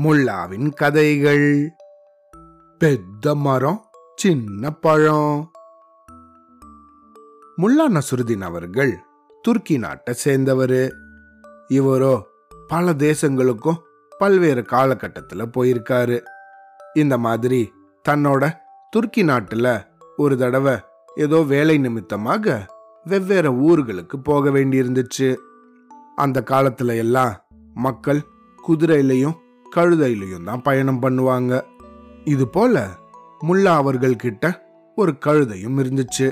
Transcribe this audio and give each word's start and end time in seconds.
முல்லாவின் 0.00 0.74
கதைகள். 0.74 1.72
பெத்த 2.78 3.34
மரம் 3.34 3.90
சின்ன 4.14 4.70
பழம். 4.70 5.50
முல்லா 7.58 7.88
நசுருதீன் 7.88 8.40
அவர்கள் 8.40 8.98
துருக்கி 9.42 9.78
நாட்டை 9.78 10.14
சேர்ந்தவர். 10.14 10.92
இவரோ 11.68 12.26
பல 12.68 12.92
தேசங்களுக்கும் 12.92 13.82
பல்வேறு 14.18 14.64
காலகட்டத்தில் 14.64 15.46
போயிருக்காரு. 15.46 16.20
இந்த 16.94 17.18
மாதிரி 17.18 17.72
தன்னோட 18.08 18.58
துருக்கி 18.90 19.24
நாட்டில் 19.24 19.84
ஒரு 20.16 20.38
தடவை 20.38 20.76
ஏதோ 21.14 21.42
வேலை 21.42 21.78
நிமித்தமாக 21.78 22.66
வெவ்வேறு 23.04 23.52
ஊர்களுக்கு 23.52 24.16
போக 24.22 24.50
வேண்டியிருந்துச்சு. 24.50 25.36
அந்த 26.24 26.38
காலத்துல 26.50 26.96
எல்லாம் 27.04 27.32
மக்கள் 27.86 28.20
குதிரையிலையும் 28.68 29.38
கழுதையிலையும் 29.76 30.48
தான் 30.48 30.64
பயணம் 30.66 31.02
பண்ணுவாங்க. 31.02 31.52
இது 32.24 32.44
போல 32.48 32.82
முல்லா 33.48 33.72
அவர்கள் 33.82 34.22
கிட்ட 34.24 34.46
ஒரு 34.98 35.12
கழுதையும் 35.26 35.78
இருந்துச்சு. 35.82 36.28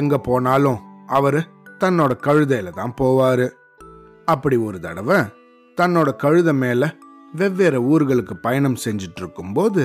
எங்க 0.00 0.14
போனாலும் 0.28 0.78
அவரு 1.18 1.40
தன்னோட 1.80 2.12
கழுதையில 2.26 2.70
தான் 2.70 2.94
போவாரு. 3.00 3.46
அப்படி 4.24 4.56
ஒரு 4.66 4.78
தடவை 4.80 5.18
தன்னோட 5.78 6.10
கழுதை 6.16 6.54
மேல 6.62 6.92
வெவ்வேறு 7.32 7.80
ஊர்களுக்கு 7.92 8.34
பயணம் 8.46 8.80
செஞ்சுட்டு 8.84 9.20
இருக்கும்போது 9.22 9.84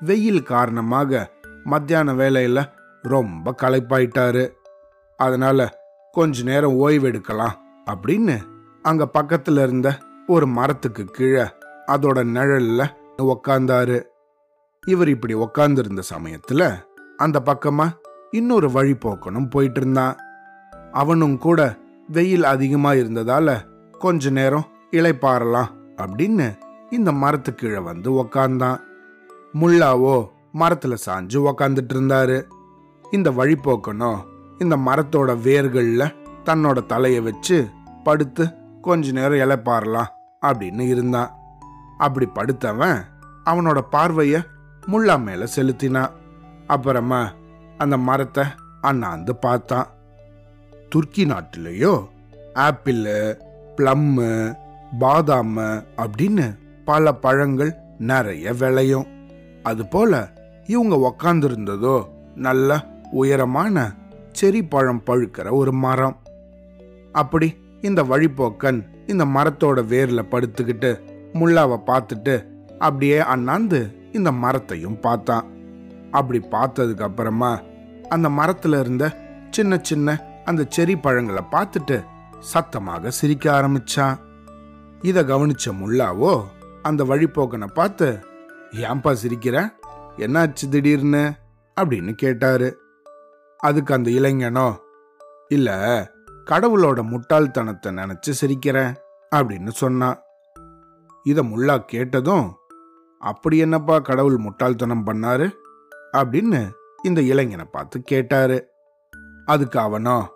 வெயில் 0.00 0.42
காரணமாக 0.52 1.30
மத்தியான 1.64 2.12
வேலையில 2.12 2.60
ரொம்ப 3.04 3.54
களைப்பாயிட்டாரு. 3.62 4.44
அதனால 5.18 5.68
கொஞ்ச 6.14 6.42
நேரம் 6.42 6.78
ஓய்வெடுக்கலாம் 6.80 7.58
அப்படின்னு 7.86 8.36
அங்க 8.82 9.10
பக்கத்துல 9.18 9.62
இருந்த 9.62 9.98
ஒரு 10.26 10.46
மரத்துக்கு 10.46 11.04
கீழே 11.04 11.42
அதோட 11.86 12.24
நிழல்ல 12.24 12.88
உக்காந்தாரு. 13.18 14.02
இவர் 14.86 15.08
இப்படி 15.08 15.34
உக்காந்துருந்த 15.34 16.02
சமயத்துல 16.14 16.74
அந்த 17.16 17.42
பக்கமா 17.44 17.88
இன்னொரு 18.30 18.68
வழிபோக்கனும் 18.68 19.50
போயிட்டு 19.50 19.80
இருந்தான். 19.80 20.16
அவனும் 20.92 21.38
கூட 21.38 21.78
வெயில் 22.08 22.44
அதிகமா 22.44 22.92
இருந்ததால 22.92 23.56
கொஞ்ச 23.90 24.30
நேரம் 24.30 24.64
இலைப்பாறலாம் 24.90 25.66
அப்படின்னு 25.96 26.58
இந்த 26.90 27.12
மரத்து 27.12 27.54
கீழே 27.54 27.78
வந்து 27.78 28.12
உக்காந்தான். 28.12 28.80
முல்லாவோ 29.54 30.28
மரத்துல 30.54 30.96
சாஞ்சு 31.06 31.52
உக்காந்துட்டு 31.52 31.92
இருந்தாரு. 31.94 32.42
இந்த 33.10 33.30
வழிபோக்கனோ 33.30 34.16
இந்த 34.58 34.76
மரத்தோட 34.76 35.36
வேர்கள்ல 35.36 36.14
தன்னோட 36.44 36.86
தலையை 36.86 37.20
வச்சு 37.20 37.68
படுத்து 38.04 38.60
கொஞ்ச 38.82 39.12
நேரம் 39.12 39.42
இலைப்பாரலாம் 39.44 40.10
அப்படின்னு 40.42 40.84
இருந்தான். 40.92 41.30
அப்படி 41.98 42.26
படுத்தவன் 42.34 42.98
அவனோட 43.44 43.78
பார்வைய 43.92 44.36
முல்லா 44.86 45.16
மேல 45.22 45.46
செலுத்தினான். 45.46 46.12
அப்புறமா 46.66 47.32
அந்த 47.78 47.96
மரத்தை 47.96 48.44
அண்ணாந்து 48.80 49.32
பார்த்தான். 49.36 49.88
துர்க்கி 50.88 51.24
நாட்டிலேயோ 51.24 51.94
ஆப்பிள் 52.54 53.04
பிளம்மு 53.76 54.30
பாதாம் 54.98 55.56
அப்படின்னு 56.04 56.46
பல 56.84 57.12
பழங்கள் 57.14 57.72
நிறைய 57.98 58.52
விளையும். 58.52 59.06
அதுபோல 59.62 60.20
இவங்க 60.66 60.94
உக்காந்துருந்ததோ 61.08 61.96
நல்ல 62.34 62.70
உயரமான 63.10 63.76
செரி 64.40 64.60
பழம் 64.68 65.02
பழுக்கிற 65.06 65.46
ஒரு 65.50 65.72
மரம். 65.72 66.16
அப்படி 67.12 67.48
இந்த 67.82 68.02
வழிபோக்கன் 68.02 68.82
இந்த 69.06 69.24
மரத்தோட 69.24 69.82
வேர்ல 69.92 70.22
படுத்துக்கிட்டு 70.30 71.00
முல்லாவை 71.34 71.78
பார்த்துட்டு 71.86 72.46
அப்படியே 72.78 73.18
அண்ணாந்து 73.18 74.10
இந்த 74.12 74.32
மரத்தையும் 74.32 75.00
பார்த்தான். 75.00 75.44
அப்படி 76.10 76.46
பார்த்ததுக்கு 76.50 77.02
அப்புறமா 77.02 77.60
அந்த 78.08 78.28
மரத்துல 78.28 78.80
இருந்த 78.80 79.16
சின்ன 79.50 79.78
சின்ன 79.82 80.20
அந்த 80.44 80.66
செரி 80.76 81.00
பழங்களை 81.00 81.42
பார்த்துட்டு 81.50 82.04
சத்தமாக 82.38 83.10
சிரிக்க 83.10 83.52
ஆரம்பிச்சான். 83.60 84.18
இதை 85.02 85.24
கவனிச்ச 85.24 85.64
முல்லாவோ 85.64 86.42
அந்த 86.82 87.04
வழிபோக்கனை 87.04 87.66
பார்த்து 87.66 88.18
ஏன்பா 88.70 89.16
சிரிக்கிற? 89.22 89.68
என்னாச்சு 90.16 90.68
திடீர்னு? 90.70 91.32
அப்படின்னு 91.80 92.12
கேட்டாரு. 92.12 92.78
அதுக்கு 93.58 93.94
அந்த 93.94 94.10
இளைஞனோ 94.10 94.76
இல்லை 95.48 95.74
கடவுளோட 96.50 97.02
முட்டாள்தனத்தை 97.02 97.86
நினைச்சு 97.86 98.32
சிரிக்கிறேன் 98.40 98.96
அப்படின்னு 99.36 99.68
சொன்னான் 99.68 100.22
இதை 101.22 101.52
முல்லா 101.52 101.78
கேட்டதும் 101.78 102.52
அப்படி 103.18 103.58
என்னப்பா 103.58 103.98
கடவுள் 103.98 104.36
முட்டாள்தனம் 104.36 105.06
பண்ணாரு? 105.06 105.50
அப்படின்னு 106.12 106.70
இந்த 107.02 107.20
இளைஞனை 107.20 107.64
பார்த்து 107.64 108.02
கேட்டாரு. 108.02 108.70
அதுக்கு 109.46 109.78
அவனோ 109.78 110.30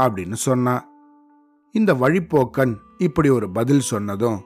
அப்படின்னு 0.00 0.32
சொன்னான் 0.32 0.97
இந்த 1.72 1.94
வழிப்போக்கன் 1.94 2.76
இப்படி 2.98 3.28
ஒரு 3.28 3.50
பதில் 3.50 3.80
சொன்னதும் 3.80 4.42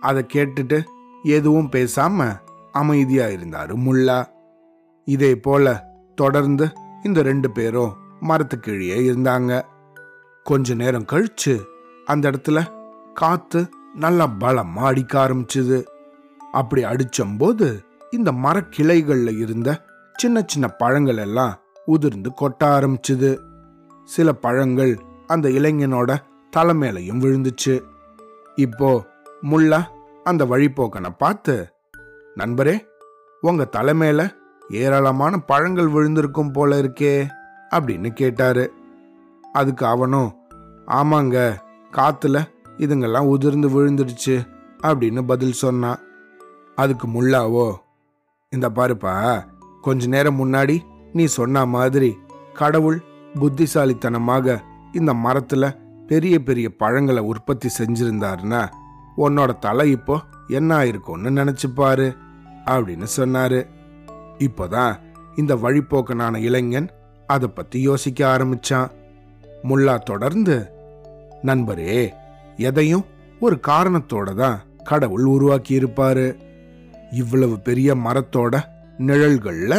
அதை 0.00 0.26
கேட்டுட்டு 0.32 0.82
எதுவும் 1.22 1.68
பேசாம 1.70 2.38
அமைதியா 2.72 3.26
இருந்தாரு 3.26 3.74
முல்லா. 3.76 4.26
இதே 5.04 5.36
போல 5.36 5.86
தொடர்ந்து 6.14 6.72
இந்த 7.02 7.22
ரெண்டு 7.22 7.50
பேரும் 7.50 7.96
மரத்துக்கீழே 8.22 8.98
இருந்தாங்க. 9.10 9.62
கொஞ்ச 10.44 10.74
நேரம் 10.74 11.04
கழிச்சு 11.04 11.60
அந்த 12.04 12.30
இடத்துல 12.30 12.66
காத்து 13.12 13.68
நல்லா 13.94 14.30
பலமா 14.40 14.84
அடிக்க 14.84 15.28
ஆரம்பிச்சுது. 15.28 15.84
அப்படி 16.52 16.84
அடிச்சம்போது 16.84 17.82
இந்த 18.10 18.32
மரக்கிளைகள்ல 18.32 19.38
இருந்த 19.38 19.84
சின்ன 20.14 20.42
சின்ன 20.46 20.68
பழங்கள் 20.68 21.16
எல்லாம் 21.16 21.58
உதிர்ந்து 21.84 22.30
கொட்ட 22.40 22.64
ஆரம்பிச்சுது. 22.64 23.38
சில 24.04 24.32
பழங்கள் 24.32 24.98
அந்த 25.26 25.48
இளைஞனோட 25.48 26.16
தலைமையிலையும் 26.56 27.22
விழுந்துச்சு. 27.22 27.74
இப்போ 28.54 28.90
முல்லா 29.50 29.80
அந்த 30.24 30.44
வழிபோக்கனை 30.44 31.10
பார்த்து 31.18 31.54
நண்பரே 32.36 32.74
உங்க 33.40 33.68
தலைமையில 33.76 34.22
ஏராளமான 34.70 35.38
பழங்கள் 35.38 35.88
விழுந்திருக்கும் 35.88 36.52
போல 36.52 36.80
இருக்கே 36.82 37.14
அப்படின்னு 37.70 38.08
கேட்டாரு. 38.12 38.72
அதுக்கு 39.52 39.86
அவனும் 39.86 40.30
ஆமாங்க 40.86 41.38
காத்துல 41.92 42.38
இதுங்கெல்லாம் 42.78 43.30
உதிர்ந்து 43.34 43.68
விழுந்துடுச்சு 43.68 44.36
அப்படின்னு 44.82 45.22
பதில் 45.22 45.52
சொன்னான் 45.52 46.00
அதுக்கு 46.74 47.06
முல்லாவோ 47.08 47.72
இந்த 48.52 48.68
பாருப்பா 48.68 49.44
கொஞ்ச 49.80 50.06
நேரம் 50.06 50.38
முன்னாடி 50.38 50.76
நீ 51.12 51.24
சொன்ன 51.24 51.64
மாதிரி 51.66 52.10
கடவுள் 52.52 52.98
புத்திசாலித்தனமாக 53.40 54.56
இந்த 54.92 55.12
மரத்துல 55.14 55.64
பெரிய 56.10 56.36
பெரிய 56.38 56.68
பழங்களை 56.76 57.22
உற்பத்தி 57.22 57.68
செஞ்சிருந்தாருன்னா 57.78 58.62
உன்னோட 59.16 59.50
தலை 59.58 59.90
இப்போ 59.90 60.14
என்ன 60.48 60.78
ஆயிருக்கும்னு 60.78 61.30
நினைச்சுப்பாரு 61.38 62.06
அப்படின்னு 62.66 63.06
சொன்னாரு. 63.16 63.60
இப்போதான் 64.38 64.94
இந்த 65.36 65.54
வழிப்போக்கனான 65.54 66.36
இளைஞன் 66.36 66.88
அதை 67.26 67.48
பத்தி 67.48 67.80
யோசிக்க 67.80 68.20
ஆரம்பிச்சான். 68.26 68.90
முல்லா 69.62 69.94
தொடர்ந்து 69.98 70.56
நண்பரே 71.42 72.12
எதையும் 72.56 73.04
ஒரு 73.40 73.58
காரணத்தோட 73.68 74.34
தான் 74.34 74.58
கடவுள் 74.84 75.24
உருவாக்கி 75.24 75.78
இருப்பாரு. 75.78 76.26
இவ்வளவு 77.12 77.60
பெரிய 77.60 77.94
மரத்தோட 77.94 78.62
நிழல்கள்ல 78.98 79.74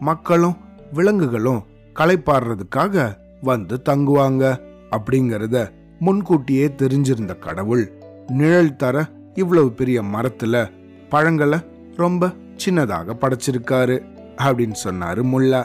மக்களும் 0.00 0.56
விலங்குகளும் 0.92 1.64
களைப்பாடுறதுக்காக 1.94 3.16
வந்து 3.42 3.76
தங்குவாங்க. 3.84 4.44
அப்படிங்கறத 4.90 5.70
முன்கூட்டியே 5.98 6.66
தெரிஞ்சிருந்த 6.68 7.38
கடவுள் 7.38 7.92
நிழல் 8.26 8.76
தர 8.76 9.06
இவ்வளவு 9.34 9.72
பெரிய 9.72 10.02
மரத்துல 10.02 10.72
பழங்களை 11.08 11.58
ரொம்ப 11.96 12.32
சின்னதாக 12.64 13.14
படைச்சிருக்காரு 13.14 13.96
அப்படின்னு 14.36 14.74
சொன்னாரு 14.84 15.22
முல்லா. 15.32 15.64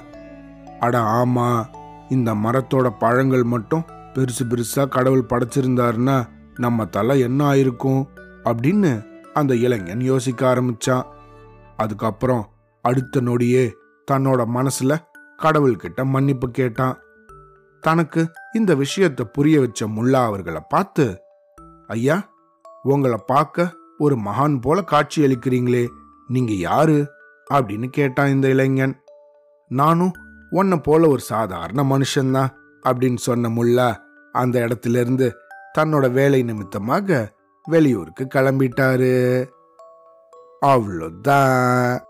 அட 0.79 0.99
ஆமா 0.99 1.65
இந்த 2.09 2.33
மரத்தோட 2.33 2.89
பழங்கள் 2.99 3.43
மட்டும் 3.43 3.85
பெருசு 4.13 4.43
பெருசா 4.43 4.87
கடவுள் 4.87 5.29
படைச்சிருந்தாருன்னா 5.29 6.27
நம்ம 6.55 6.85
தலை 6.85 7.19
என்ன 7.19 7.53
ஆயிருக்கும் 7.53 8.07
அப்படின்னு 8.43 9.05
அந்த 9.33 9.55
இளைஞன் 9.55 10.01
யோசிக்க 10.01 10.55
ஆரம்பிச்சான். 10.55 11.05
அதுக்கப்புறம் 11.77 12.49
அடுத்த 12.81 13.21
நொடியே 13.21 13.71
தன்னோட 14.11 14.45
மனசுல 14.55 14.97
கடவுள்கிட்ட 15.43 16.05
மன்னிப்பு 16.05 16.51
கேட்டான். 16.51 16.97
தனக்கு 17.81 18.31
இந்த 18.53 18.75
விஷயத்தை 18.75 19.25
புரிய 19.31 19.59
வச்ச 19.59 19.87
முல்லா 19.87 20.23
அவர்களை 20.23 20.61
பார்த்து 20.69 21.21
ஐயா 21.87 22.29
உங்களை 22.83 23.17
பார்க்க 23.25 23.73
ஒரு 23.97 24.15
மகான் 24.15 24.61
போல 24.61 24.81
காட்சி 24.81 25.23
அளிக்கிறீங்களே 25.23 25.87
நீங்க 26.27 26.53
யாரு? 26.53 27.07
அப்படின்னு 27.53 27.87
கேட்டான் 27.87 28.29
இந்த 28.29 28.47
இளைஞன். 28.47 29.01
நானும் 29.67 30.11
உன்னை 30.49 30.79
போல 30.79 31.07
ஒரு 31.07 31.19
சாதாரண 31.19 31.97
மனுஷன்தான் 31.97 32.49
அப்படின்னு 32.83 33.17
சொன்ன 33.17 33.49
முல்லா 33.49 33.95
அந்த 34.31 34.59
இடத்துல 34.59 34.99
இருந்து 34.99 35.35
தன்னோட 35.77 36.11
வேலை 36.11 36.43
நிமித்தமாக 36.43 37.33
வெளியூருக்கு 37.63 38.27
கிளம்பிட்டாரு. 38.35 39.45
அவ்வளோதான் 40.65 42.01